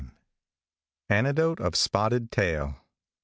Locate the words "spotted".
1.75-2.31